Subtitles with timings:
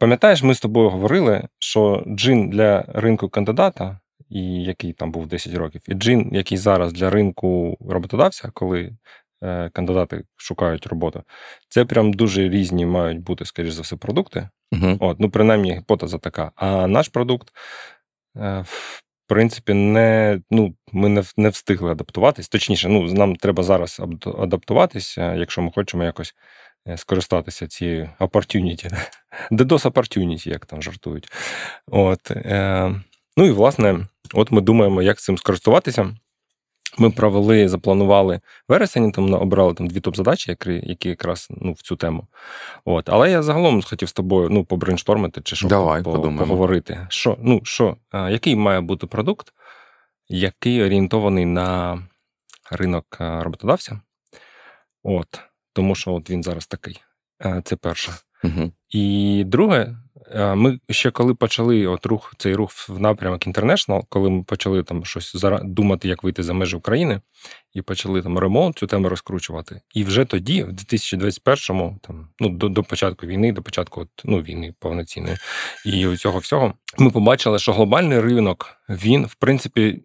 [0.00, 5.54] пам'ятаєш, ми з тобою говорили, що джин для ринку кандидата, і який там був 10
[5.54, 8.92] років, і джин, який зараз для ринку роботодавця, коли
[9.42, 11.22] е, кандидати шукають роботу,
[11.68, 14.48] це прям дуже різні мають бути, скоріш за все, продукти.
[14.72, 14.96] Угу.
[15.00, 16.52] От, ну, принаймні, гіпотеза така.
[16.54, 17.48] А наш продукт,
[18.36, 22.48] е, в принципі, не, ну, ми не, не встигли адаптуватись.
[22.48, 24.00] Точніше, ну, нам треба зараз
[24.38, 26.34] адаптуватися, якщо ми хочемо якось е,
[26.96, 29.06] скористатися цією opportunity.
[29.50, 31.32] DDoS opportunity, як там жартують.
[31.86, 32.94] От, е,
[33.36, 36.16] Ну і власне, от ми думаємо, як цим скористуватися.
[36.98, 41.96] Ми провели, запланували вересень, там обрали там дві топ-задачі, які які якраз ну, в цю
[41.96, 42.26] тему.
[42.84, 43.08] От.
[43.08, 47.06] Але я загалом хотів з тобою ну, побрейнштормити чи що Давай, по, поговорити.
[47.08, 49.52] Що, ну, що, Який має бути продукт,
[50.28, 51.98] який орієнтований на
[52.70, 54.00] ринок роботодавця?
[55.02, 55.49] От.
[55.80, 57.00] Тому що от він зараз такий.
[57.64, 58.12] Це перше.
[58.44, 58.72] Угу.
[58.90, 59.96] І друге,
[60.36, 65.04] ми ще коли почали от рух, цей рух в напрямок International, коли ми почали там
[65.04, 67.20] щось думати, як вийти за межі України,
[67.72, 69.80] і почали там ремонт цю тему розкручувати.
[69.94, 74.42] І вже тоді, в 2021-му, там ну до до початку війни, до початку от, ну,
[74.42, 75.36] війни повноцінної,
[75.84, 80.02] і цього всього, ми побачили, що глобальний ринок він в принципі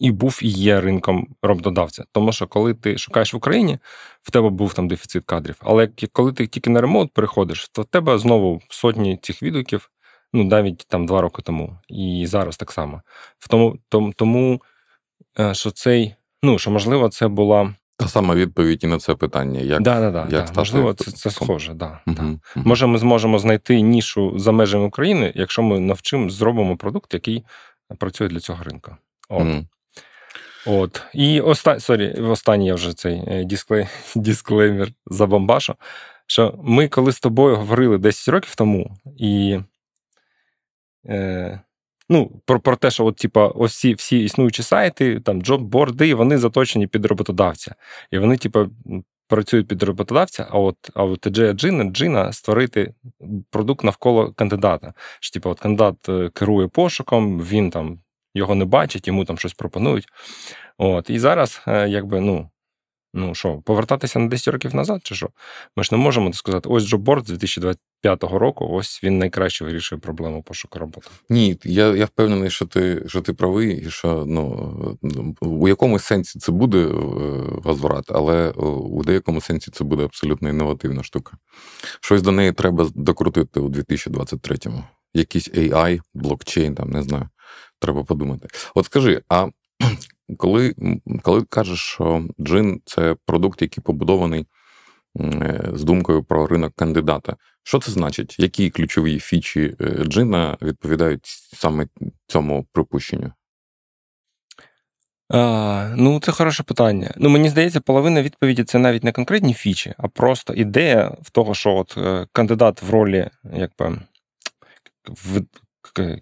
[0.00, 2.04] і був і є ринком роботодавця.
[2.12, 3.78] Тому що коли ти шукаєш в Україні,
[4.22, 5.56] в тебе був там дефіцит кадрів.
[5.60, 9.90] Але коли ти тільки на ремонт переходиш, то в тебе знову сотні цих відгуків,
[10.32, 13.02] ну навіть там два роки тому, і зараз так само.
[13.38, 14.62] В тому, тому, тому
[15.38, 17.74] е, що цей, ну що можливо, це була.
[17.98, 19.60] Та сама відповідь і на це питання.
[19.60, 20.52] Як, да, да, да, як да.
[20.60, 21.74] Можливо, це це схоже.
[21.74, 22.22] Да, угу, да.
[22.22, 22.38] Угу.
[22.54, 27.44] Може, ми зможемо знайти нішу за межами України, якщо ми навчимо, зробимо продукт, який
[27.98, 28.96] працює для цього ринку.
[29.28, 29.42] От.
[29.42, 29.66] Угу.
[30.66, 31.02] От.
[31.14, 31.80] І оста...
[31.80, 33.86] sorry, останній я вже цей е, дисклей...
[34.14, 35.74] дисклеймер забомбашу,
[36.26, 39.58] що ми коли з тобою говорили 10 років тому, і
[41.08, 41.60] е,
[42.08, 46.38] ну, про про те, що от, типа, ось всі, всі існуючі сайти, там джобборди, вони
[46.38, 47.74] заточені під роботодавця.
[48.10, 48.66] І вони, типа,
[49.28, 52.94] працюють під роботодавця, а от а от Джина, Джина створити
[53.50, 54.94] продукт навколо кандидата.
[55.20, 57.98] Що, типа, от кандидат е, керує пошуком, він там
[58.36, 60.06] його не бачать, йому там щось пропонують.
[60.78, 61.10] От.
[61.10, 62.50] І зараз, е, якби, ну,
[63.14, 65.28] ну що, повертатися на 10 років назад, чи що?
[65.76, 70.42] Ми ж не можемо сказати, ось джобборд з 2025 року, ось він найкраще вирішує проблему
[70.42, 71.08] пошуку роботи.
[71.30, 74.98] Ні, я я впевнений, що ти що ти правий, і що ну,
[75.40, 76.92] у якомусь сенсі це буде е,
[77.64, 81.36] возврат, але у деякому сенсі це буде абсолютно інновативна штука.
[82.00, 84.84] Щось до неї треба докрутити у 2023-му.
[85.14, 87.28] Якийсь AI, блокчейн, там, не знаю
[87.78, 88.48] треба подумати.
[88.74, 89.48] От скажи, а
[90.36, 90.74] коли
[91.22, 94.46] коли кажеш, що джин це продукт, який побудований
[95.20, 98.36] е, з думкою про ринок кандидата, що це значить?
[98.38, 101.86] Які ключові фічі е, джина відповідають саме
[102.26, 103.32] цьому припущенню?
[105.28, 107.14] А, Ну, це хороше питання.
[107.16, 111.54] Ну, мені здається, половина відповіді це навіть не конкретні фічі, а просто ідея в того,
[111.54, 113.98] що от е, кандидат в ролі якби
[115.08, 115.40] в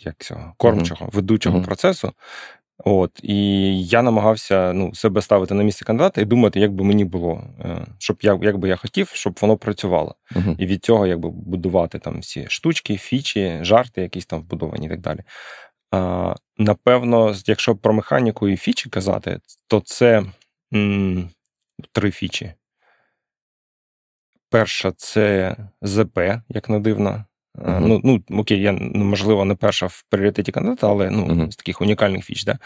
[0.00, 1.14] як цього кормчого, uh-huh.
[1.14, 1.64] ведучого uh-huh.
[1.64, 2.12] процесу.
[2.78, 7.04] От, І я намагався ну, себе ставити на місце кандидата і думати, як би мені
[7.04, 10.14] було, е, щоб я, як би я хотів, щоб воно працювало.
[10.36, 10.56] Uh-huh.
[10.58, 15.00] І від цього якби будувати там всі штучки, фічі, жарти, якісь там вбудовані і так
[15.00, 15.20] далі.
[15.90, 20.24] А, Напевно, якщо про механіку і фічі казати, то це
[20.74, 21.30] м-
[21.92, 22.52] три фічі.
[24.50, 27.24] Перша це ЗП, як не дивно.
[27.58, 27.80] Uh-huh.
[27.80, 31.50] Ну, ну окей, я ну, можливо не перша в пріоритеті кандидата, але ну, uh-huh.
[31.50, 32.44] з таких унікальних фіч.
[32.44, 32.58] Да?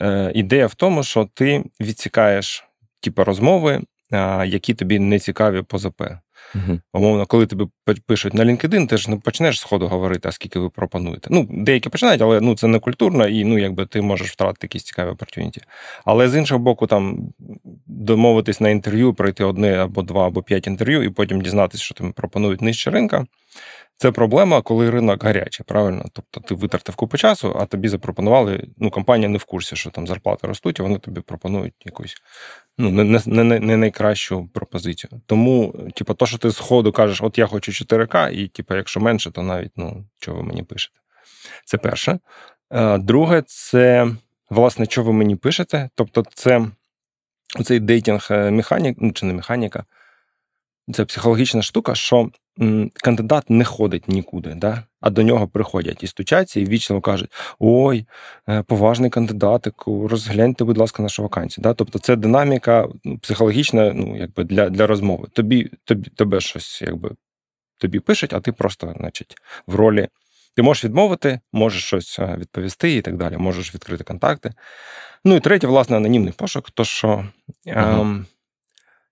[0.00, 2.64] Е, Ідея в тому, що ти відсікаєш
[3.00, 6.02] типу, розмови, а, які тобі не цікаві по ЗП.
[6.54, 6.80] Uh-huh.
[6.92, 7.64] Умовно, коли тобі
[8.06, 11.28] пишуть на LinkedIn, ти ж не почнеш сходу говорити, а скільки ви пропонуєте.
[11.30, 14.84] Ну, деякі починають, але ну, це не культурно, і ну, якби ти можеш втратити якісь
[14.84, 15.60] цікаві опортюніті.
[16.04, 17.32] Але з іншого боку, там
[17.86, 22.12] домовитись на інтерв'ю, пройти одне або два, або п'ять інтерв'ю, і потім дізнатися, що тобі
[22.12, 23.26] пропонують нижче ринка.
[24.00, 26.04] Це проблема, коли ринок гарячий, правильно?
[26.12, 28.68] Тобто ти витратив купу часу, а тобі запропонували.
[28.76, 32.16] Ну, компанія не в курсі, що там зарплати ростуть, а вони тобі пропонують якусь
[32.78, 35.10] ну, не не, не, найкращу пропозицію.
[35.26, 39.00] Тому, типу, то, що ти з ходу кажеш, от я хочу 4К, і типу, якщо
[39.00, 40.98] менше, то навіть ну, чого ви мені пишете.
[41.64, 42.18] Це перше.
[42.98, 44.06] Друге, це,
[44.50, 45.90] власне, що ви мені пишете.
[45.94, 46.66] Тобто, це
[47.64, 49.84] цей дейтінг е, механік, ну чи не механіка,
[50.92, 52.30] це психологічна штука, що
[53.02, 54.82] кандидат не ходить нікуди, да?
[55.00, 58.06] а до нього приходять і стучаться, і вічно кажуть: ой,
[58.48, 61.62] е, поважний кандидатику, розгляньте, будь ласка, нашу вакансію.
[61.62, 61.74] Да?
[61.74, 65.28] Тобто це динаміка ну, психологічна ну, якби для для розмови.
[65.32, 67.10] Тобі, тобі Тебе щось якби
[67.78, 69.34] тобі пишуть, а ти просто, значить,
[69.66, 70.08] в ролі.
[70.56, 74.52] Ти можеш відмовити, можеш щось е, відповісти і так далі, можеш відкрити контакти.
[75.24, 76.70] Ну і третє, власне, анонімний пошук.
[76.70, 77.24] То що,
[77.66, 78.00] ага.
[78.00, 78.26] ем,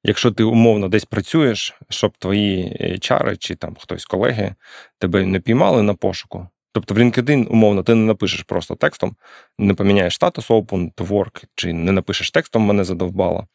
[0.06, 4.54] якщо ти умовно десь працюєш, щоб твої е, чари чи там хтось колеги
[4.98, 6.48] тебе не піймали на пошуку.
[6.72, 9.16] Тобто в LinkedIn, умовно, ти не напишеш просто текстом,
[9.58, 13.46] не поміняєш статус Open to Work, чи не напишеш текстом мене задовбало.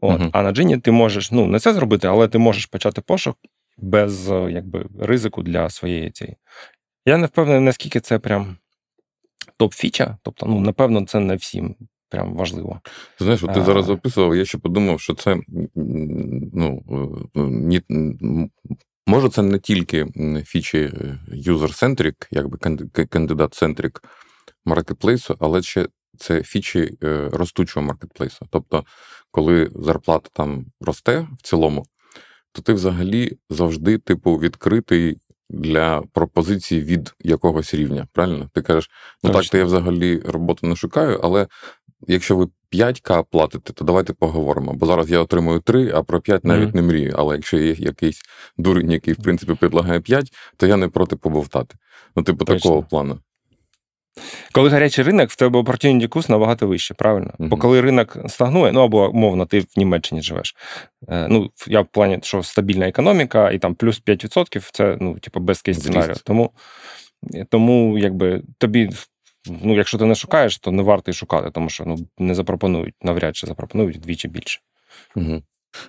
[0.00, 0.20] От.
[0.20, 0.30] Uh-huh.
[0.32, 3.36] А на Джині ти можеш ну, не це зробити, але ти можеш почати пошук
[3.78, 6.36] без е, якби, ризику для своєї цієї.
[7.06, 8.56] Я не впевнений, наскільки це прям
[9.58, 10.16] топ-фіча.
[10.22, 11.76] Тобто, ну, напевно, це не всім
[12.08, 12.80] прям важливо.
[13.18, 13.64] Знаєш, от ти а...
[13.64, 15.36] зараз описував, я ще подумав, що це
[16.54, 16.82] ну,
[17.36, 17.82] е, ні,
[19.06, 20.06] може це не тільки
[20.44, 22.58] фічі е, user-centric, якби
[23.06, 24.02] кандидат-центрик
[24.64, 25.86] маркетплейсу, але ще
[26.18, 26.98] це фічі
[27.32, 28.46] ростучого маркетплейсу.
[28.50, 28.84] Тобто
[29.30, 31.86] коли зарплата там росте в цілому,
[32.52, 35.18] то ти взагалі завжди, типу, відкритий
[35.50, 38.06] для пропозицій від якогось рівня.
[38.12, 38.50] Правильно?
[38.54, 38.90] Ти кажеш,
[39.22, 39.42] ну Точно.
[39.42, 41.46] так, то я взагалі роботу не шукаю, але
[42.06, 44.72] якщо ви 5К платите, то давайте поговоримо.
[44.72, 46.74] Бо зараз я отримую 3, а про 5 навіть mm-hmm.
[46.74, 47.14] не мрію.
[47.16, 48.22] Але якщо є якийсь
[48.58, 51.76] дурень, який, в принципі, предлагає 5, то я не проти побовтати.
[52.16, 52.60] Ну, типу, Точно.
[52.60, 53.18] такого плану.
[54.52, 57.30] Коли гарячий ринок, в тебе opportunity cost набагато вище, правильно?
[57.38, 57.48] Uh-huh.
[57.48, 60.56] Бо коли ринок стагнує, ну або умовно, ти в Німеччині живеш.
[61.08, 65.40] Е, ну, я в плані, що стабільна економіка, і там плюс 5% це ну, типу,
[65.40, 66.16] без кейс сценарію.
[66.24, 66.50] Тому,
[67.50, 68.90] тому якби тобі.
[69.62, 72.94] Ну, якщо ти не шукаєш, то не варто й шукати, тому що ну, не запропонують,
[73.02, 74.60] навряд чи запропонують вдвічі більше.
[75.16, 75.42] Угу.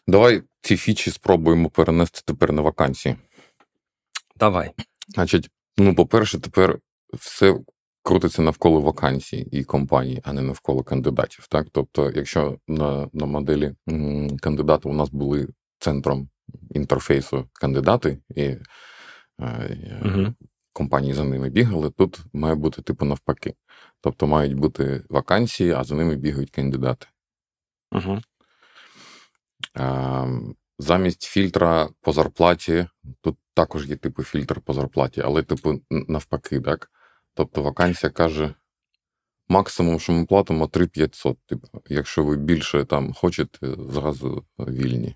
[0.07, 3.15] Давай ці фічі спробуємо перенести тепер на вакансії.
[4.35, 4.71] Давай.
[5.07, 6.79] Значить, ну, по-перше, тепер
[7.13, 7.55] все
[8.03, 11.47] крутиться навколо вакансій і компаній, а не навколо кандидатів.
[11.47, 13.73] Так, тобто, якщо на на моделі
[14.41, 15.47] кандидати у нас були
[15.79, 16.29] центром
[16.71, 18.55] інтерфейсу кандидати і
[20.05, 20.33] угу.
[20.79, 23.53] Компанії за ними бігали, тут має бути типу навпаки.
[24.01, 27.07] Тобто мають бути вакансії, а за ними бігають кандидати.
[27.91, 28.21] Угу.
[29.73, 30.27] А,
[30.81, 32.87] Замість фільтра по зарплаті,
[33.21, 36.91] тут також є типу фільтр по зарплаті, але типу навпаки, так?
[37.33, 38.53] Тобто вакансія каже,
[39.49, 41.37] максимум, що ми платимо 3500.
[41.45, 45.15] Типу, якщо ви більше там хочете, зразу вільні.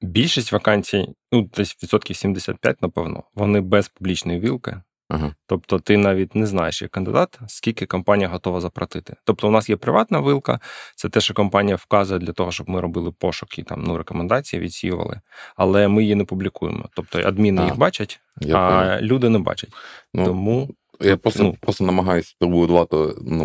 [0.00, 4.82] Більшість вакансій, ну, десь відсотків 75, напевно, вони без публічної вілки.
[5.10, 5.34] Ага.
[5.46, 9.16] Тобто ти навіть не знаєш, як кандидат, скільки компанія готова заплатити.
[9.24, 10.60] Тобто, у нас є приватна вилка,
[10.96, 14.62] це те, що компанія вказує для того, щоб ми робили пошук і там ну, рекомендації
[14.62, 15.20] відсіювали,
[15.56, 16.88] але ми її не публікуємо.
[16.94, 18.98] Тобто адміни а, їх бачать, а понял.
[19.00, 19.70] люди не бачать.
[20.14, 20.68] Ну, Тому
[21.00, 23.44] я просто ну, просто намагаюся побудувати ну,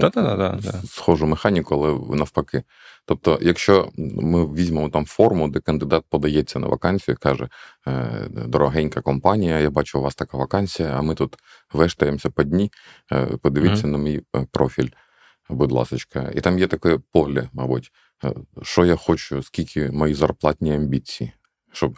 [0.86, 2.64] схожу механіку, але навпаки.
[3.06, 7.50] Тобто, якщо ми візьмемо там форму, де кандидат подається на вакансію, каже:
[7.88, 11.36] «Е, дорогенька компанія, я бачу, у вас така вакансія, а ми тут
[11.74, 12.72] вештаємося по дні,
[13.12, 13.92] е, подивіться mm-hmm.
[13.92, 14.90] на мій е, профіль,
[15.50, 16.32] будь ласка.
[16.36, 17.92] І там є таке поле, мабуть,
[18.62, 21.32] що я хочу, скільки мої зарплатні амбіції.
[21.72, 21.98] Щоб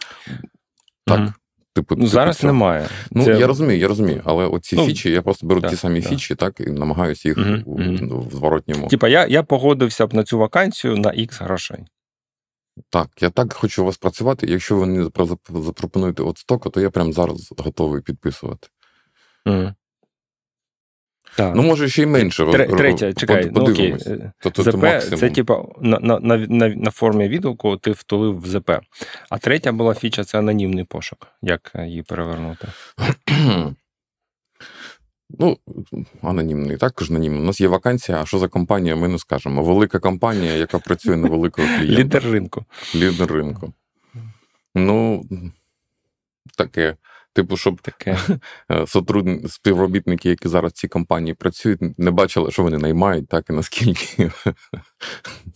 [1.05, 1.33] так, mm-hmm.
[1.77, 2.53] Типу, ну, типу зараз цього.
[2.53, 2.87] немає.
[3.11, 3.39] Ну Це...
[3.39, 4.21] я розумію, я розумію.
[4.25, 6.09] Але оці ну, фічі, я просто беру так, ті самі так.
[6.09, 8.29] фічі, так, і намагаюся їх mm-hmm.
[8.29, 8.87] в зворотньому.
[8.87, 11.85] Типа, я я погодився б на цю вакансію на X грошей.
[12.89, 14.47] Так, я так хочу у вас працювати.
[14.47, 15.09] Якщо ви мені
[15.49, 18.67] запропонуєте от стока, то я прямо зараз готовий підписувати.
[19.45, 19.73] Угу.
[21.37, 21.55] Так.
[21.55, 22.45] Ну, може, ще й менше.
[22.45, 23.95] Третє, чекай, ну окей.
[24.39, 24.85] Тобто, ЗП
[25.17, 28.71] це, типу, на на, на, на формі відгуку ти втулив в ЗП.
[29.29, 31.27] А третя була фіча це анонімний пошук.
[31.41, 32.67] Як її перевернути?
[35.39, 35.57] Ну,
[36.21, 37.41] анонімний, також анонімний.
[37.41, 39.63] У нас є вакансія, а що за компанія, ми не скажемо.
[39.63, 42.01] Велика компанія, яка працює на великого клієнта.
[42.01, 42.65] Лідер ринку.
[42.95, 43.73] Лідер ринку.
[44.75, 45.25] Ну,
[46.57, 46.95] таке.
[47.37, 48.17] Типу, щоб таке
[48.71, 48.85] е,
[49.47, 54.31] співробітники, які зараз в цій компанії працюють, не бачили, що вони наймають, так і наскільки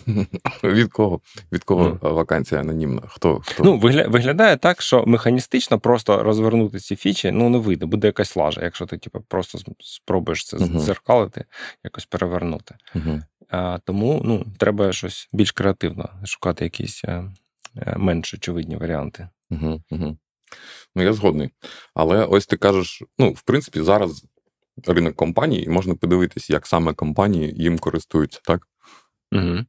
[0.63, 1.21] від кого
[1.51, 2.13] від кого mm.
[2.13, 3.01] вакансія анонімна?
[3.07, 3.63] Хто хто?
[3.63, 4.07] Ну вигля...
[4.07, 8.85] виглядає так, що механістично просто розвернути ці фічі ну не вийде, буде якась лажа, якщо
[8.85, 10.79] ти типу, просто спробуєш це uh-huh.
[10.79, 11.45] зеркалити,
[11.83, 12.75] якось перевернути.
[12.95, 13.21] Uh-huh.
[13.49, 17.31] А, Тому ну, треба щось більш креативно шукати якісь а, е,
[17.77, 19.29] е, менш очевидні варіанти.
[19.51, 20.17] Uh-huh.
[20.95, 21.49] Ну, я згодний.
[21.93, 24.25] Але ось ти кажеш: ну, в принципі, зараз
[24.87, 28.67] ринок компаній, і можна подивитись, як саме компанії їм користуються, так?
[29.31, 29.65] Угу.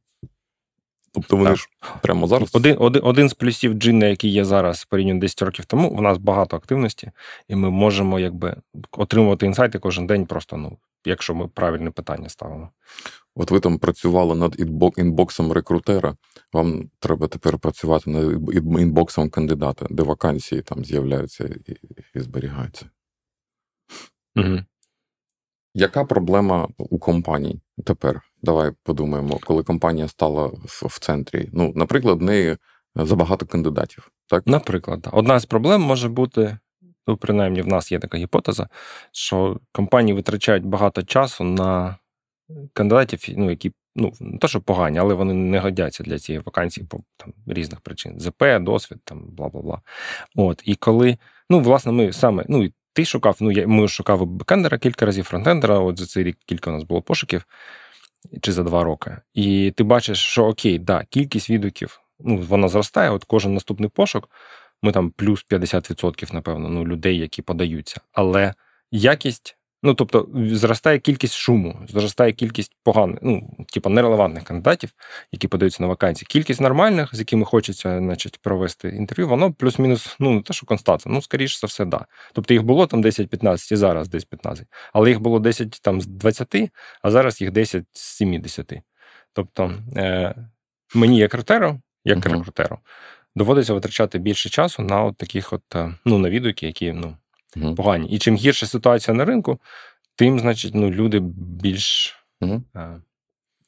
[1.13, 1.57] Тобто вони так.
[1.57, 1.69] ж
[2.01, 2.55] прямо зараз.
[2.55, 6.17] Один один, один з плюсів джинна, який є зараз порівняно 10 років тому, у нас
[6.17, 7.11] багато активності,
[7.47, 8.55] і ми можемо якби
[8.91, 12.69] отримувати інсайти кожен день, просто ну, якщо ми правильне питання ставимо.
[13.35, 14.55] От ви там працювали над
[14.97, 16.15] інбоксом рекрутера,
[16.53, 21.71] вам треба тепер працювати над інбоксом кандидата, де вакансії там з'являються і,
[22.15, 22.85] і зберігаються.
[24.35, 24.59] Угу.
[25.73, 28.21] Яка проблема у компаній тепер?
[28.41, 31.49] Давай подумаємо, коли компанія стала в, в центрі.
[31.53, 32.57] Ну, наприклад, в неї
[32.95, 34.11] забагато кандидатів.
[34.27, 34.47] так?
[34.47, 36.57] Наприклад, одна з проблем може бути,
[37.07, 38.67] ну, принаймні, в нас є така гіпотеза,
[39.11, 41.97] що компанії витрачають багато часу на
[42.73, 46.87] кандидатів, ну, які ну, не то, що погані, але вони не годяться для цієї вакансії
[46.87, 48.19] по там, різних причин.
[48.19, 49.81] ЗП, досвід, там, бла бла бла.
[50.35, 51.17] От, І коли,
[51.49, 55.23] ну, власне, ми саме, ну, і ти шукав, ну, я, ми шукали бекендера кілька разів,
[55.23, 57.45] фронтендера, от за цей рік кілька у нас було пошуків,
[58.41, 59.17] чи за два роки.
[59.33, 64.29] І ти бачиш, що окей, да, кількість відгуків, ну, вона зростає, от кожен наступний пошук,
[64.81, 68.01] ми там плюс 50%, напевно, ну, людей, які подаються.
[68.11, 68.53] Але
[68.91, 74.89] якість Ну, тобто, зростає кількість шуму, зростає кількість поганих, ну, типу, нерелевантних кандидатів,
[75.31, 76.27] які подаються на вакансії.
[76.29, 81.11] Кількість нормальних, з якими хочеться значить, провести інтерв'ю, воно плюс-мінус, ну, не те, що константно,
[81.11, 82.05] ну, скоріше за все, да.
[82.33, 84.67] Тобто їх було там 10-15 і зараз десь 15.
[84.93, 86.55] Але їх було 10 там з 20,
[87.01, 88.73] а зараз їх 10 з 70.
[89.33, 90.35] Тобто, е,
[90.95, 92.77] мені, як рекрутеру, як рекрутеру,
[93.35, 97.17] доводиться витрачати більше часу на от таких от, е, ну, на відгуки, які, ну
[97.55, 97.75] угу.
[97.75, 98.09] погані.
[98.09, 99.59] І чим гірша ситуація на ринку,
[100.15, 102.63] тим, значить, ну, люди більш угу.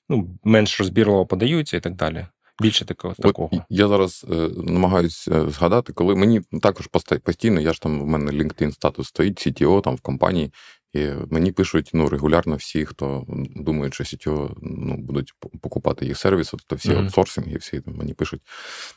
[0.09, 2.25] ну, менш розбірливо подаються і так далі.
[2.61, 3.15] Більше такого.
[3.17, 3.65] От такого.
[3.69, 6.87] Я зараз е, намагаюся згадати, коли мені також
[7.23, 10.51] постійно, я ж там в мене LinkedIn статус стоїть, CTO там в компанії,
[10.93, 13.25] і мені пишуть ну, регулярно всі, хто
[13.55, 17.03] думає, що CTO ну, будуть покупати їх сервіси, тобто всі mm-hmm.
[17.03, 18.41] аутсорсинги, всі мені пишуть.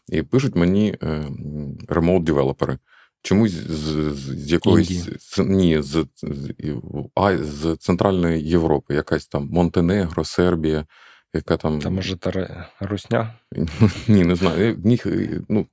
[0.08, 1.24] І пишуть мені е,
[1.88, 2.78] ремоут-девелопери.
[3.22, 5.08] Чомусь з з якоїсь
[5.38, 6.06] ні, з,
[7.14, 10.86] а, з Центральної Європи, якась там Монтенегро, Сербія,
[11.34, 11.80] яка там.
[11.80, 13.34] Це може та Русня?
[14.08, 14.76] Ні, не знаю.
[14.76, 15.06] В них
[15.48, 15.66] ну,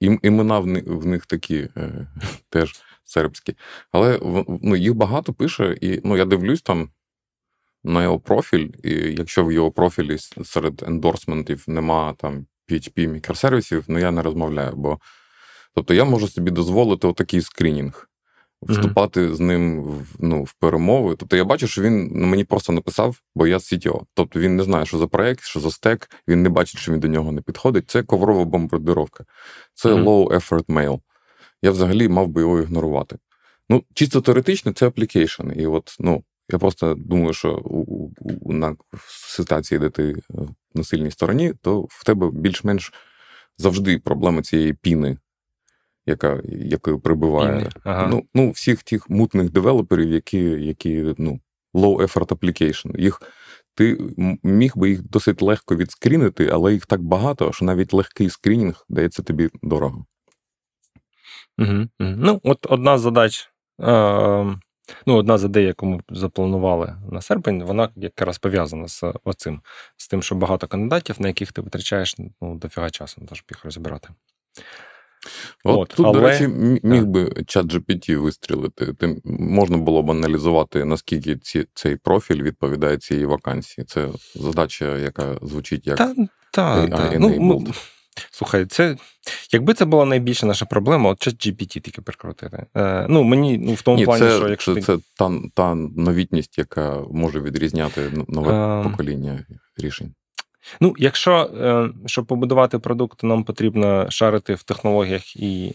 [0.00, 2.06] імена в них, в них такі е,
[2.48, 3.56] теж сербські.
[3.92, 4.20] Але
[4.62, 6.90] ну, їх багато пише, і ну, я дивлюсь там
[7.84, 13.98] на його профіль, і якщо в його профілі серед ендорсментів нема там PHP мікросервісів, ну
[13.98, 14.72] я не розмовляю.
[14.76, 14.98] бо
[15.74, 18.08] Тобто я можу собі дозволити отакий скринінг,
[18.62, 19.34] вступати mm-hmm.
[19.34, 21.16] з ним в ну, в перемови.
[21.18, 24.00] Тобто я бачу, що він ну, мені просто написав, бо я CTO.
[24.14, 27.00] Тобто він не знає, що за проект, що за стек, він не бачить, що він
[27.00, 27.90] до нього не підходить.
[27.90, 29.24] Це коврова бомбардировка,
[29.74, 30.04] це mm-hmm.
[30.04, 31.00] low effort mail.
[31.62, 33.16] Я взагалі мав би його ігнорувати.
[33.68, 35.50] Ну, чисто теоретично, це application.
[35.56, 38.10] І от, ну, я просто думаю, що у,
[38.40, 38.76] у, на
[39.08, 40.34] ситуації, де ти е,
[40.74, 42.92] на сильній стороні, то в тебе більш-менш
[43.58, 45.18] завжди проблема цієї піни
[46.06, 48.06] яка якою прибуває ага.
[48.10, 51.40] ну, ну, всіх тих мутних девелоперів, які які ну,
[51.74, 53.00] low effort application.
[53.00, 53.22] Їх
[53.74, 53.98] ти
[54.42, 59.22] міг би їх досить легко відскрінити, але їх так багато, що навіть легкий скрінінг дається
[59.22, 60.04] тобі дорого.
[61.58, 61.88] Угу, угу.
[61.98, 63.50] Ну, от одна з задач.
[63.82, 64.56] Е-
[65.06, 69.60] Ну, одна з ідей, яку ми запланували на серпень, вона якраз пов'язана з оцим,
[69.96, 74.08] з тим, що багато кандидатів, на яких ти витрачаєш ну, дофіга часу, щоб їх розібрати.
[75.64, 76.20] От, От Тут, але...
[76.20, 76.48] до речі,
[76.82, 78.92] міг би чат GPT вистрілити.
[78.92, 83.84] Ти, можна було б аналізувати, наскільки ці, цей профіль відповідає цієї вакансії.
[83.84, 86.14] Це задача, яка звучить як та,
[86.52, 87.18] та, та.
[87.18, 87.64] Ну,
[88.30, 88.96] Слухай, це
[89.52, 92.66] якби це була найбільша наша проблема, от чат GPT тільки прикрутити.
[92.76, 94.74] Е, Ну, мені ну, в тому Ні, плані, це, що якщо.
[94.74, 94.86] Це, ти...
[94.86, 98.82] це та, та новітність, яка може відрізняти нове а...
[98.82, 100.14] покоління рішень.
[100.80, 105.74] Ну, якщо е, щоб побудувати продукт, нам потрібно шарити в технологіях і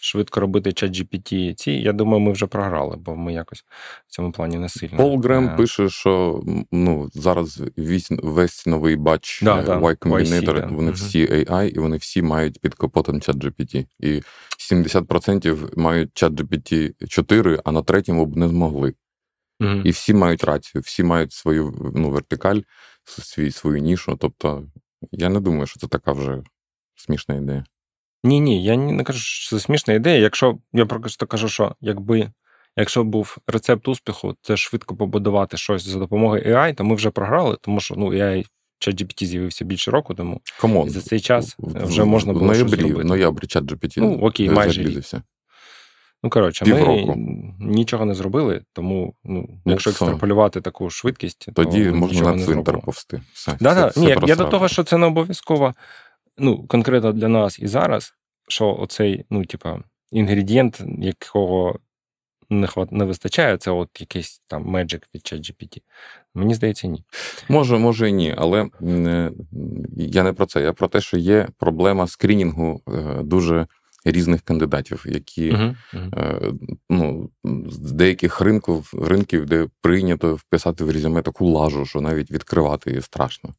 [0.00, 3.64] швидко робити чат GPT, ці, я думаю, ми вже програли, бо ми якось
[4.06, 4.96] в цьому плані не сильно.
[4.96, 5.56] Пол Грем е...
[5.56, 6.42] пише, що
[6.72, 10.94] ну, зараз весь, весь новий батч да, да, Y Combinator, YC, вони да.
[10.94, 13.86] всі AI, і вони всі мають під капотом чат GPT.
[14.00, 14.22] І
[14.72, 18.94] 70% мають чат GPT 4, а на третьому б не змогли.
[19.60, 19.82] Mm-hmm.
[19.82, 22.60] І всі мають рацію, всі мають свою ну, вертикаль,
[23.08, 24.16] свій, свою нішу.
[24.20, 24.64] Тобто,
[25.12, 26.42] я не думаю, що це така вже
[26.94, 27.64] смішна ідея.
[28.24, 30.18] Ні, ні, я не кажу, що це смішна ідея.
[30.18, 32.30] Якщо я просто кажу, що якби
[32.76, 37.56] якщо був рецепт успіху, це швидко побудувати щось за допомогою AI, то ми вже програли,
[37.60, 38.46] тому що ну, AI
[38.80, 40.90] ChatGPT з'явився більше року, тому Come on.
[40.90, 42.44] за цей час вже можна було.
[42.44, 43.02] В ноябрі, щось робити.
[43.02, 45.04] в ноябрі ChatGPT Ну, окей, майже рік.
[46.22, 47.14] Ну, коротше, ми
[47.60, 52.80] нічого не зробили, тому ну, ну якщо екстраполювати таку швидкість, тоді то можна на цвинтар
[52.80, 53.22] повсти.
[53.32, 53.86] Все, да, все, да.
[53.86, 55.74] все Ні, Я до того, що це не обов'язково,
[56.38, 58.14] ну, конкретно для нас і зараз,
[58.48, 59.78] що оцей, ну, типа,
[60.10, 61.78] інгредієнт, якого
[62.50, 62.92] не хват...
[62.92, 65.78] не вистачає, це от якийсь там Magic від ChatGPT.
[66.34, 67.04] Мені здається, ні.
[67.48, 68.68] Може, може і ні, але
[69.96, 70.62] я не про це.
[70.62, 73.66] Я про те, що є проблема скрінінгу е, дуже
[74.12, 76.58] різних кандидатів, які uh-huh, uh-huh.
[76.90, 77.30] ну,
[77.70, 83.02] з деяких ринків, ринків, де прийнято вписати в резюме таку лажу, що навіть відкривати її
[83.02, 83.54] страшно.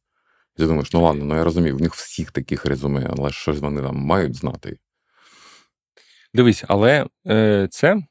[0.56, 3.82] Ти думаєш, ну ладно, ну я розумію, в них всіх таких резюме, але щось вони
[3.82, 4.78] там мають знати.
[6.34, 8.02] Дивись, але е, це,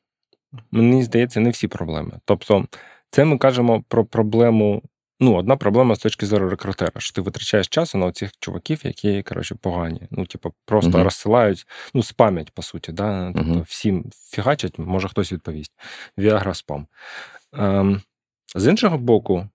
[0.71, 2.11] мені здається, не всі проблеми.
[2.25, 2.65] Тобто,
[3.11, 4.81] це ми кажемо про проблему.
[5.19, 9.23] Ну, одна проблема з точки зору рекрутера, що ти витрачаєш часу на цих чуваків, які,
[9.23, 10.01] коротше, погані.
[10.11, 11.03] Ну, типу, просто uh-huh.
[11.03, 12.91] розсилають, ну, спамять, по суті.
[12.91, 13.31] Да?
[13.35, 13.63] Тобто uh-huh.
[13.63, 15.71] всім фігачать, може хтось відповість.
[16.17, 16.87] Віагра спам.
[17.53, 18.01] Ем,
[18.55, 19.49] З іншого боку,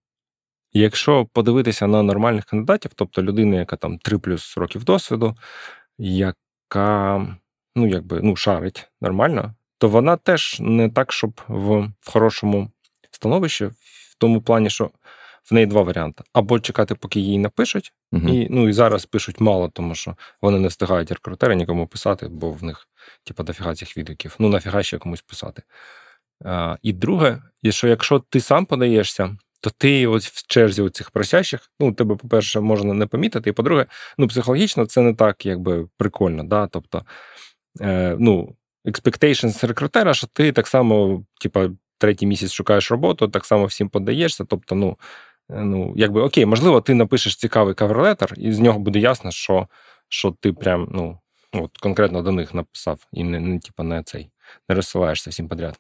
[0.73, 5.37] якщо подивитися на нормальних кандидатів, тобто людина, яка там 3 плюс років досвіду,
[5.99, 7.27] яка
[7.77, 12.71] ну, якби, ну, шарить нормально, то вона теж не так, щоб в, в хорошому
[13.11, 13.65] становищі,
[14.11, 14.91] в тому плані, що
[15.51, 19.41] в неї два варіанти: або чекати, поки її напишуть, uh і ну і зараз пишуть
[19.41, 22.89] мало, тому що вони не встигають рекрутери нікому писати, бо в них,
[23.25, 24.37] типу, дофіга цих відгуків.
[24.39, 25.63] Ну, нафіга ще комусь писати.
[26.45, 31.71] А, І друге, що якщо ти сам подаєшся, то ти ось в черзі цих просящих,
[31.81, 33.87] ну, тебе, по-перше, можна не помітити, і по-друге,
[34.19, 36.45] ну, психологічно це не так, якби прикольно.
[36.45, 37.05] да, Тобто,
[37.81, 43.65] е, ну, expectations рекрутера, що ти так само, типа, третій місяць шукаєш роботу, так само
[43.65, 44.45] всім подаєшся.
[44.45, 44.97] Тобто, ну,
[45.49, 49.69] ну, якби окей, можливо, ти напишеш цікавий каверлетер, і з нього буде ясно, що
[50.09, 51.19] що ти прям, ну,
[51.53, 54.31] от конкретно до них написав, і не, не типа, не цей,
[54.69, 55.79] не розсилаєшся всім подряд.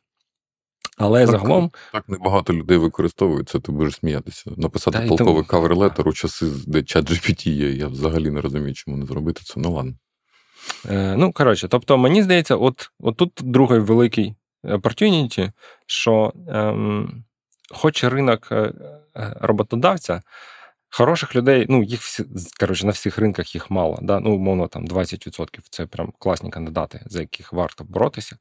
[0.96, 1.70] Але так, загалом.
[1.92, 4.50] Так небагато людей використовують це, ти будеш сміятися.
[4.56, 5.44] Написати Та, толковий тому...
[5.44, 7.70] каверлетер у часи, де чат GPT є.
[7.70, 9.54] Я взагалі не розумію, чому не зробити це.
[9.56, 9.94] Ну ладно.
[10.90, 15.52] Е, Ну, коротше, тобто, мені здається, от, от тут другий великий opportunity,
[15.86, 17.24] що ем,
[17.70, 18.72] хоч ринок е,
[19.16, 20.22] е, роботодавця,
[20.90, 22.24] хороших людей, ну, їх всі,
[22.60, 23.98] коротше, на всіх ринках їх мало.
[24.02, 24.20] Да?
[24.20, 28.36] Ну, умовно, там 20% це прям класні кандидати, за яких варто боротися.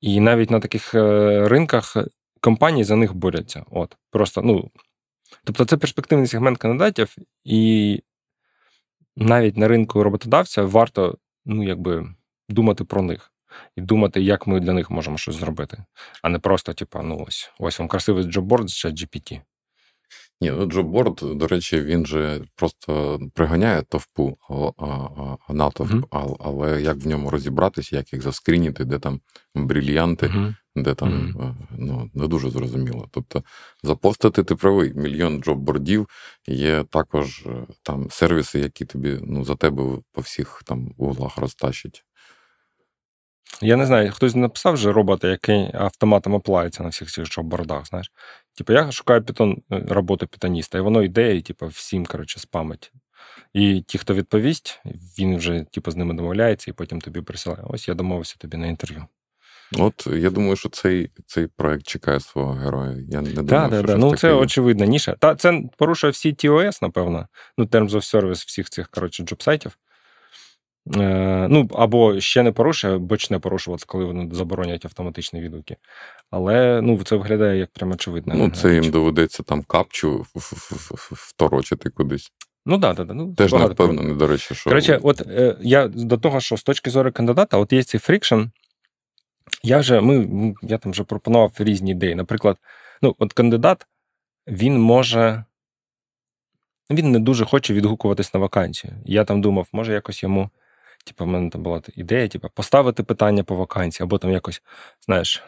[0.00, 1.96] І навіть на таких е, ринках
[2.40, 3.64] компанії за них борються.
[3.70, 4.70] От, просто, ну,
[5.44, 8.02] Тобто, це перспективний сегмент кандидатів, і
[9.16, 12.14] навіть на ринку роботодавця варто ну, якби,
[12.48, 13.29] думати про них
[13.76, 15.84] і думати, як ми для них можемо щось зробити,
[16.22, 19.40] а не просто, типу, ну ось ось вам красивий джобборд з GPT.
[20.42, 24.38] Ні, ну джобборд, до речі, він же просто приганяє товпу
[25.48, 26.36] натовп, mm-hmm.
[26.40, 29.20] але як в ньому розібратися, як їх заскрініти, де там
[29.54, 30.54] брільянти, mm-hmm.
[30.76, 31.54] де там mm-hmm.
[31.78, 33.08] ну, не дуже зрозуміло.
[33.10, 33.42] Тобто
[33.82, 36.08] запостити ти правий, мільйон джоббордів,
[36.46, 42.04] є також е, там сервіси, які тобі ну, за тебе по всіх там углах розтащать.
[43.62, 48.12] Я не знаю, хтось написав вже робота, який автоматом оплається на всіх цих джоббордах, знаєш.
[48.56, 52.92] Типу, я шукаю питон, е, роботу питоніста, і воно йде, і типу, всім коротше, спамить.
[53.52, 54.80] І ті, хто відповість,
[55.18, 57.62] він вже типу, з ними домовляється і потім тобі присилає.
[57.66, 59.06] Ось я домовився тобі на інтерв'ю.
[59.78, 62.96] От я думаю, що цей цей проект чекає свого героя.
[63.08, 65.16] Я не думаю, да, що да, Ну, це очевидна ніша.
[65.18, 67.28] Та це порушує всі TOS, напевно.
[67.58, 69.78] Ну, Terms of Service всіх цих коротше, джобсайтів.
[70.96, 75.76] Е, ну, або ще не порушує, або не порушувати, коли вони заборонять автоматичні відгуки.
[76.30, 78.34] Але ну, це виглядає як прямо очевидно.
[78.36, 80.26] Ну, це їм доведеться там капчу
[81.10, 82.32] второчити кудись.
[82.66, 84.70] Ну так, да, да, ну, Теж не впевнений, до речі, що.
[84.70, 88.42] Коротше, от е, я до того, що з точки зору кандидата, от є цей friction.
[89.62, 92.14] Я вже ми, я там вже пропонував різні ідеї.
[92.14, 92.56] Наприклад,
[93.02, 93.86] ну, от кандидат,
[94.46, 95.44] він може.
[96.90, 98.92] Він не дуже хоче відгукуватись на вакансію.
[99.04, 100.50] Я там думав, може якось йому
[101.04, 104.62] Типу, в мене там була ідея, типу, поставити питання по вакансії, або там якось,
[105.06, 105.42] знаєш,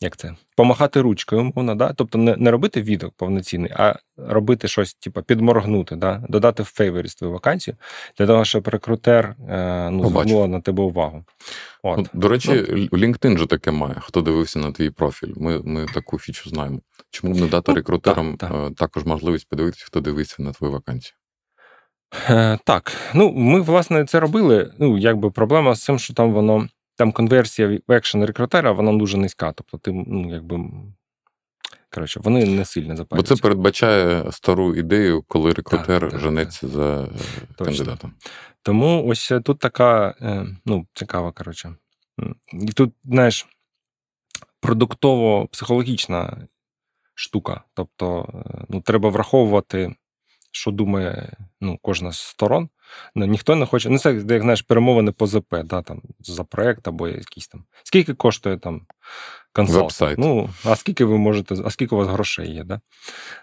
[0.00, 1.92] як це, помахати ручкою, умовно, да?
[1.92, 6.24] тобто не не робити відок повноцінний, а робити щось, типу, підморгнути, да?
[6.28, 7.76] додати в фейворіс твою вакансію,
[8.18, 11.24] для того, щоб рекрутер е, ну, звернула на тебе увагу.
[11.82, 11.98] От.
[11.98, 15.32] Ну, до речі, ну, LinkedIn же таке має, хто дивився на твій профіль.
[15.36, 16.80] Ми ми таку фічу знаємо.
[17.10, 18.72] Чому б не дати ну, рекрутерам так, так.
[18.72, 21.14] Е, також можливість подивитися, хто дивиться на твою вакансію?
[22.28, 24.72] Е, Так, ну ми, власне, це робили.
[24.78, 29.16] Ну, якби проблема з цим, що там воно, там конверсія в екшен рекрутера, вона дуже
[29.18, 29.52] низька.
[29.52, 30.60] Тобто, ти, ну, якби.
[31.94, 33.34] Коротше, вони не сильно запалюються.
[33.34, 36.70] Бо це передбачає стару ідею, коли рекрутер так, так, женеться так.
[36.70, 37.08] за е,
[37.56, 37.64] Точно.
[37.64, 38.12] кандидатом.
[38.62, 41.74] Тому ось тут така, е, ну, цікава, коротше.
[42.52, 43.46] І тут, знаєш,
[44.62, 46.36] продуктово-психологічна
[47.14, 47.64] штука.
[47.74, 49.94] Тобто, е, ну, треба враховувати
[50.54, 52.68] що думає ну, кожна з сторон.
[53.14, 53.90] Ну, Ніхто не хоче.
[53.90, 57.64] Ну, це як знаєш, перемовини по ЗП, да, там, за проект або якісь там.
[57.82, 58.86] Скільки коштує там
[59.52, 59.78] консалт?
[60.18, 62.64] Ну, а скільки ви можете, а скільки у вас грошей є?
[62.64, 62.80] Да?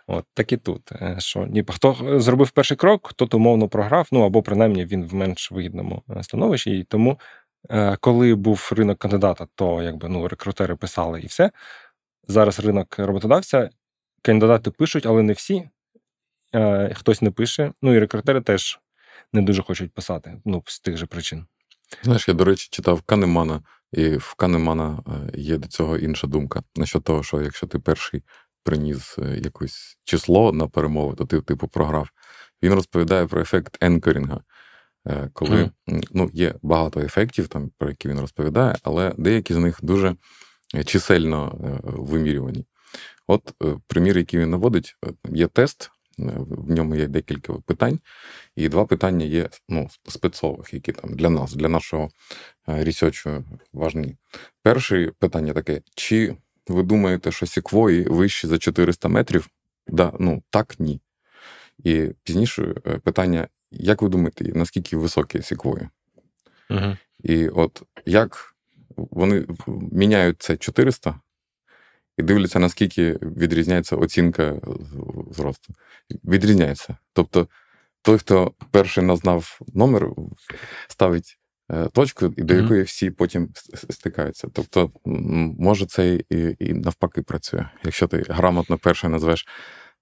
[0.08, 0.92] От, Так і тут.
[0.92, 5.14] Е, що, ніби, Хто зробив перший крок, тот умовно програв, ну або принаймні він в
[5.14, 6.80] менш вигідному е, становищі.
[6.80, 7.20] І тому,
[7.70, 11.52] е, коли був ринок кандидата, то якби ну, рекрутери писали і все.
[12.28, 13.70] Зараз ринок роботодавця,
[14.22, 15.70] кандидати пишуть, але не всі.
[16.94, 17.74] Хтось не пише.
[17.82, 18.80] Ну і рекрутери теж
[19.34, 20.42] не дуже хочуть писати.
[20.46, 21.46] Ну, з тих же причин.
[22.04, 23.62] Знаєш, я, до речі, читав Канемана,
[23.92, 26.64] і в Канемана е, є до цього інша думка.
[26.76, 28.24] Насчет того, що якщо ти перший
[28.64, 32.10] приніс е, якесь число на перемови, то ти, типу, програв.
[32.64, 34.42] Він розповідає про ефект енкорінга.
[35.08, 36.04] Е, коли mm.
[36.12, 40.16] ну, є багато ефектів, там, про які він розповідає, але деякі з них дуже
[40.86, 42.66] чисельно вимірювані.
[43.28, 43.54] От
[43.88, 44.96] примір, який він наводить,
[45.30, 45.92] є тест,
[46.48, 48.00] в ньому є декілька питань,
[48.56, 52.10] і два питання є ну, спецових, які там для нас, для нашого
[52.66, 54.16] ресерчу важні.
[54.64, 56.36] Перше питання таке: чи
[56.68, 59.50] ви думаєте, що сіквої вищі за 400 метрів?
[59.88, 61.02] Да, Ну так, ні.
[61.84, 65.90] І пізніше е, питання: як ви думаєте, наскільки високі сіквої?
[66.70, 66.98] Угу.
[67.24, 68.56] І от як
[68.96, 69.46] вони
[69.92, 71.20] міняють це 400
[72.18, 74.62] і дивляться, наскільки відрізняється оцінка
[75.32, 75.74] зросту.
[76.24, 76.98] Відрізняється.
[77.14, 77.48] Тобто
[78.02, 80.10] той, хто перший назнав номер,
[80.88, 81.38] ставить
[81.72, 83.50] е, точку, і до якої всі потім
[83.90, 84.48] стикаються.
[84.54, 84.92] Тобто,
[85.60, 87.66] може, це і, і навпаки працює.
[87.84, 89.48] Якщо ти грамотно перший назвеш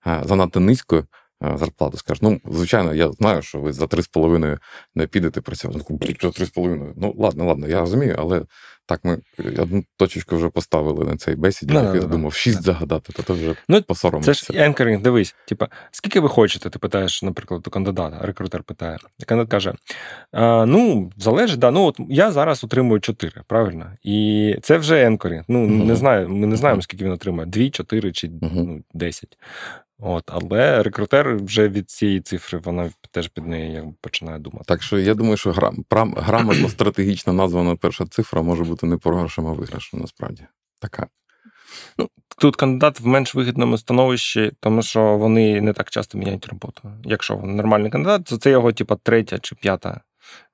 [0.08, 1.98] е, занадто низькою, Е, зарплату.
[1.98, 4.58] Скажеш, ну, звичайно, я знаю, що ви за 3,5
[4.96, 5.86] не підете працювати.
[5.90, 6.94] Ну, блін, 3,5.
[6.98, 8.42] Ну, ладно, ладно, я розумію, але
[8.90, 9.18] так ми
[9.58, 13.34] одну точечку вже поставили на цей бесіді, no, я no, думав, 6 загадати, то то
[13.34, 14.46] вже ну, посоромився.
[14.46, 18.98] Це ж енкеринг, дивись, типа, скільки ви хочете, ти питаєш, наприклад, у кандидата, рекрутер питає.
[19.26, 19.74] Кандидат каже:
[20.32, 23.92] а, ну, залежить, да, ну от я зараз отримую 4, правильно?
[24.04, 25.44] І це вже енкеринг.
[25.48, 25.86] Ну, uh-huh.
[25.86, 28.50] не знаю, ми не знаємо, скільки він отримує: 2, 4 чи uh-huh.
[28.54, 29.38] ну, 10.
[30.00, 34.66] От, Але рекрутер вже від цієї цифри вона теж під неї якби починає думати.
[34.68, 35.86] Так що я думаю, що грам,
[36.18, 40.44] грамотно стратегічно названа перша цифра може бути не програшем, а виграшем, насправді.
[40.80, 41.08] Така.
[41.98, 46.92] Ну, Тут кандидат в менш вигідному становищі, тому що вони не так часто міняють роботу.
[47.04, 50.02] Якщо він нормальний кандидат, то це його, типа, третя чи п'ята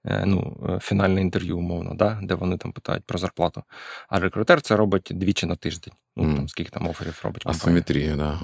[0.05, 2.19] е, ну, е, фінальне інтерв'ю, умовно, да?
[2.23, 3.63] де вони там питають про зарплату.
[4.10, 5.93] А рекрутер це робить двічі на тиждень.
[6.15, 6.36] Ну, mm.
[6.36, 7.43] там, Скільки там оферів робить.
[7.45, 8.17] Асиметрія, так.
[8.17, 8.39] Да.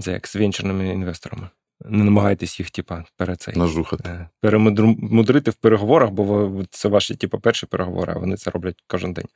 [0.00, 1.48] Це як з венчурними інвесторами.
[1.84, 4.08] Не намагайтесь їх, типа, перед цей, Нажухати.
[4.08, 9.12] Е, перемудрити в переговорах, бо це ваші типу, перші переговори, а вони це роблять кожен
[9.12, 9.28] день.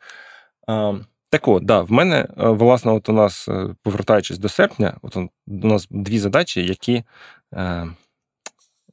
[0.67, 0.95] А,
[1.31, 5.17] Так от, да, в мене, е, власне, от у нас, е, повертаючись до серпня, от
[5.17, 7.05] у нас дві задачі, які,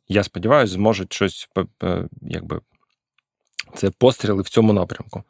[0.08, 1.50] я сподіваюся, зможуть щось
[2.22, 2.62] якби.
[3.76, 5.24] Це постріли в цьому напрямку.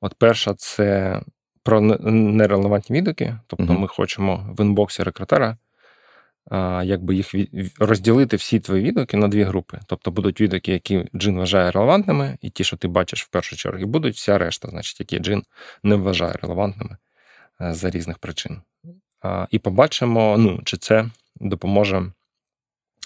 [0.00, 1.20] От перша це
[1.62, 3.38] про нерелевантні відгуки.
[3.46, 5.56] Тобто, uh ми хочемо в інбоксі рекрутера
[6.84, 7.34] якби їх
[7.78, 9.80] розділити всі твої відгуки на дві групи.
[9.86, 13.78] Тобто будуть відгуки, які Джин вважає релевантними, і ті, що ти бачиш в першу чергу,
[13.78, 15.42] і будуть вся решта, значить, які Джин
[15.82, 16.96] не вважає релевантними
[17.60, 18.60] е, за різних причин.
[19.50, 22.12] І побачимо, ну, чи це допоможе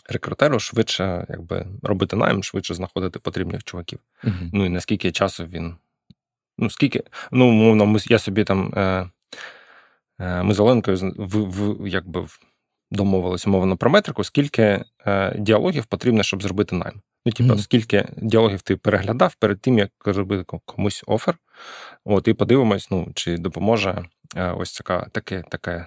[0.09, 3.99] рекрутеру швидше якби, робити найм, швидше знаходити потрібних чуваків.
[4.25, 5.77] uh Ну і наскільки часу він.
[6.59, 8.75] Ну, скільки, ну, умовно, я собі там.
[8.77, 9.11] Е,
[10.19, 12.27] е, ми з Оленкою в, в, якби
[12.93, 17.01] домовилися умовно про метрику, скільки е, діалогів потрібно, щоб зробити найм.
[17.27, 17.59] Ну, типу, mm-hmm.
[17.59, 21.39] скільки діалогів ти переглядав перед тим, як зробити комусь офер.
[22.05, 24.05] От, і подивимось, ну, чи допоможе
[24.37, 25.87] е, ось така, таке, таке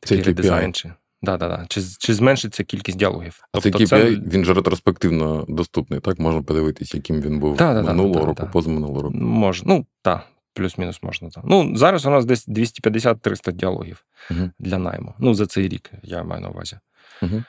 [0.00, 0.72] такий редизайн.
[0.72, 1.66] Чи, да, да, да.
[1.68, 3.40] Чи чи зменшиться кількість діалогів?
[3.52, 4.30] А тобто, цей KPI, це...
[4.30, 6.18] він же ретроспективно доступний, так?
[6.18, 9.16] Можна подивитись, яким він був да, минулого да, року, позаминулого року.
[9.16, 11.44] Може, ну так плюс-мінус можна так.
[11.46, 15.14] Ну, зараз у нас десь 250-300 діалогів uh для найму.
[15.18, 16.78] Ну, за цей рік, я маю на увазі.
[17.22, 17.44] uh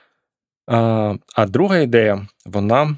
[0.67, 2.97] А а друга ідея, вона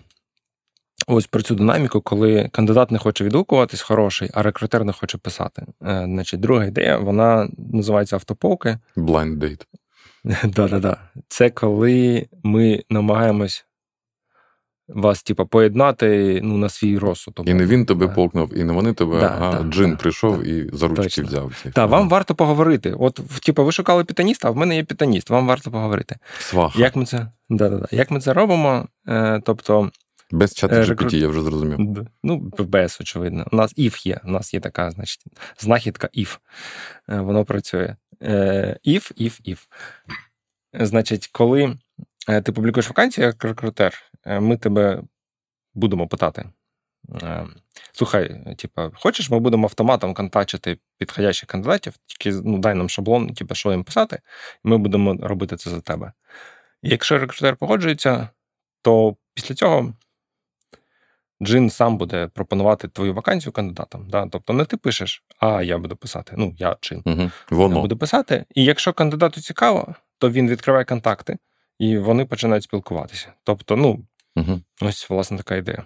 [1.08, 5.62] ось про цю динаміку, коли кандидат не хоче відгукуватись, хороший, а рекрутер не хоче писати.
[5.62, 8.78] Е, значить, друга ідея, вона називається автополки.
[8.98, 9.66] Blind date.
[10.56, 10.98] Да-да-да.
[11.28, 13.66] Це коли ми намагаємось
[14.88, 17.42] вас, типа, поєднати ну, на свій розсуд.
[17.46, 20.44] І не він тебе полкнув, і не вони тебе, да, а да, джин да, прийшов
[20.44, 21.52] і за ручки взяв.
[21.74, 22.96] Так, вам варто поговорити.
[23.00, 26.16] От, типу, ви шукали пітаніста, а в мене є пітаніст, вам варто поговорити.
[26.40, 26.80] Сваха.
[26.80, 27.88] Як ми це да-да-да.
[27.92, 28.88] Як ми це робимо?
[29.08, 29.92] Е, тобто...
[30.32, 31.14] Без чату GPT, рекрут...
[31.14, 32.08] я вже зрозумів.
[32.24, 33.48] Ну, без, очевидно.
[33.52, 34.22] У нас if є.
[34.24, 35.24] У нас є така, значить,
[35.58, 36.38] знахідка if.
[37.10, 37.96] Е, воно працює.
[38.22, 39.58] Е, if, if, if.
[40.74, 41.78] Значить, коли
[42.30, 45.04] е, ти публікуєш вакансію як рекрутер, е, ми тебе
[45.74, 46.46] будемо питати.
[47.92, 53.56] Слухай, типа, хочеш, ми будемо автоматом контактити підходящих кандидатів, тільки ну, дай нам шаблон, типу,
[53.56, 54.20] що їм писати,
[54.66, 56.12] і ми будемо робити це за тебе.
[56.82, 58.30] І якщо рекрутер погоджується,
[58.82, 59.94] то після цього
[61.44, 64.10] Джин сам буде пропонувати твою вакансію кандидатам.
[64.10, 64.28] Да?
[64.32, 66.34] Тобто не ти пишеш, а я буду писати.
[66.38, 67.02] Ну, я Джин.
[67.06, 67.32] Угу.
[67.50, 67.82] Воно.
[67.82, 68.46] буду писати.
[68.56, 71.38] І якщо кандидату цікаво, то він відкриває контакти
[71.80, 73.34] і вони починають спілкуватися.
[73.44, 74.62] Тобто, ну, угу.
[74.82, 75.86] ось власне така ідея.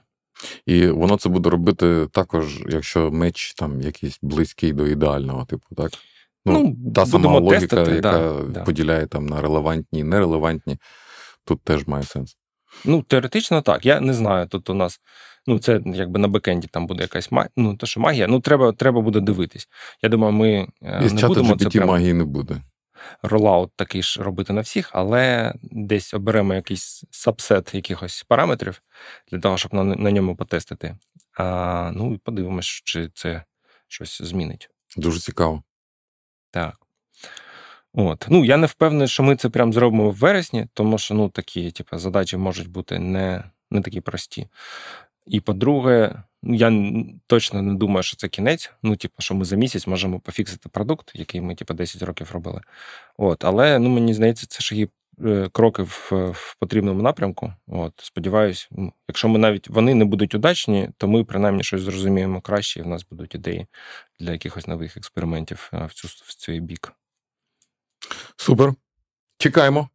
[0.66, 5.92] І воно це буде робити також, якщо меч там якийсь близький до ідеального, типу, так?
[6.46, 10.78] Ну, ну Та сама логіка, тестити, яка да, поділяє там на релевантні і нерелевантні,
[11.46, 12.38] тут теж має сенс.
[12.86, 13.86] Ну, теоретично так.
[13.86, 14.48] Я не знаю.
[14.48, 15.00] Тут у нас,
[15.48, 17.50] ну, це якби на бекенді там буде якась магія.
[17.58, 19.68] Ну, то, що магія, ну, треба треба буде дивитись.
[20.04, 20.68] Я думаю, ми.
[20.82, 22.62] Е, Із не будемо це магії не буде.
[23.22, 28.82] Ролаут такий ж робити на всіх, але десь оберемо якийсь сабсет якихось параметрів
[29.32, 30.98] для того, щоб на на ньому потестити.
[31.38, 33.44] А, Ну і подивимось, чи це
[33.88, 34.70] щось змінить.
[34.98, 35.64] Дуже цікаво.
[36.52, 36.76] Так.
[37.94, 38.26] От.
[38.30, 41.72] Ну, Я не впевнений, що ми це прям зробимо в вересні, тому що ну, такі
[41.72, 44.48] типу, задачі можуть бути не не такі прості.
[45.26, 46.94] І по-друге, я
[47.28, 48.72] точно не думаю, що це кінець.
[48.84, 52.62] Ну, типу, що ми за місяць можемо пофіксити продукт, який ми типу, 10 років робили.
[53.18, 53.46] От.
[53.46, 54.88] Але ну, мені здається, це шаги.
[55.26, 57.54] Е, кроки в в потрібному напрямку.
[57.68, 58.70] От, Сподіваюсь,
[59.08, 62.88] якщо ми навіть вони не будуть удачні, то ми принаймні щось зрозуміємо краще, і в
[62.88, 63.68] нас будуть ідеї
[64.20, 66.94] для якихось нових експериментів е, в цю в цей бік.
[68.36, 68.74] Супер.
[69.38, 69.90] Чекаємо.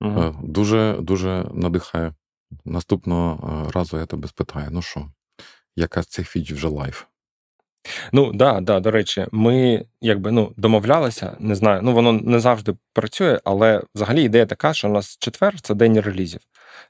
[0.00, 0.36] Угу.
[0.42, 2.14] Дуже дуже надихає.
[2.64, 5.10] Наступного е, разу я тебе спитаю: ну що,
[5.76, 7.04] яка з цих фіч вже live?
[8.12, 11.80] Ну да, да, до речі, ми якби ну домовлялися, не знаю.
[11.82, 16.00] Ну воно не завжди працює, але взагалі ідея така, що у нас четвер це день
[16.00, 16.40] релізів.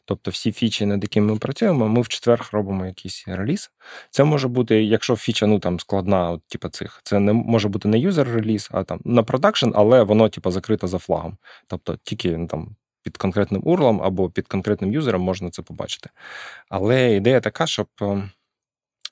[0.05, 3.71] Тобто всі фічі, над якими ми працюємо, ми в четвер робимо якийсь реліз.
[4.11, 7.89] Це може бути, якщо фіча ну там складна, от, типу цих, це не може бути
[7.89, 11.37] не юзер реліз, а там на продакшн, але воно типу, закрите за флагом.
[11.67, 12.77] Тобто тільки ну, там.
[13.03, 16.11] Під конкретним урлом або під конкретним юзером можна це побачити.
[16.69, 18.31] Але ідея така, щоб ем,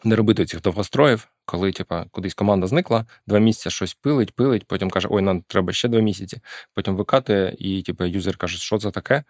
[0.04, 4.90] не робити цих довгостроїв, коли типа, кудись команда зникла, два місяці щось пилить, пилить, потім
[4.90, 6.40] каже, ой, нам треба ще два місяці.
[6.74, 9.24] Потім викатує, і типа, юзер каже, що це таке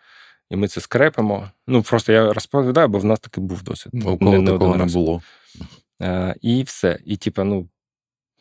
[0.51, 1.51] і ми це скрепимо.
[1.67, 3.93] Ну, просто я розповідаю, бо в нас таки був досвід.
[3.95, 5.23] Ну, у не, такого не було.
[6.01, 6.99] А, І все.
[7.05, 7.69] І, типа, ну,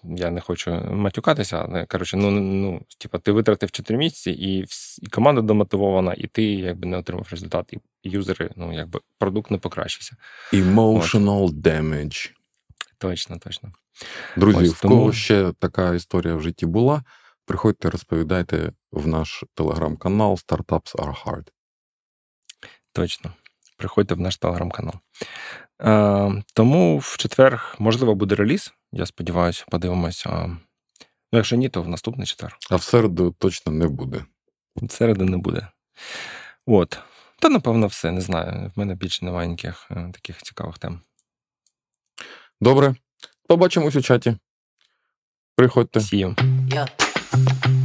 [0.03, 4.65] я не хочу матюкатися, але коротше, ну, ну, типа, ти витратив 4 місяці, і
[5.01, 9.57] і команда домотивована, і ти якби не отримав результат, і юзери, ну, якби продукт не
[9.57, 10.15] покращився.
[10.53, 11.53] Emotional От.
[11.53, 12.31] damage.
[12.97, 13.71] Точно, точно.
[14.37, 14.95] Друзі, Ось, в тому...
[14.95, 17.03] кого ще така історія в житті була,
[17.45, 21.47] приходьте, розповідайте в наш телеграм-канал Startups are hard.
[22.93, 23.33] Точно.
[23.77, 24.93] Приходьте в наш телеграм-канал.
[25.81, 28.73] Е, Тому в четвер, можливо, буде реліз.
[28.95, 30.58] Я сподіваюся, подивимося.
[31.32, 32.58] Ну, якщо ні, то в наступний четвер.
[32.69, 34.25] А в середу точно не буде.
[34.75, 35.67] В середу не буде.
[36.65, 36.99] От.
[37.39, 38.12] Та, напевно, все.
[38.12, 38.71] Не знаю.
[38.75, 41.01] В мене більше немає ніяких е, таких цікавих тем.
[42.62, 42.95] Добре.
[43.47, 44.38] Побачимось у чаті.
[45.56, 46.01] Приходьте.
[46.01, 46.29] Сію.
[46.29, 47.83] Yeah.